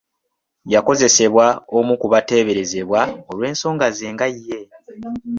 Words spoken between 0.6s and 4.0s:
Yakozesebwa omu ku bateeberezebwa olw'ensonga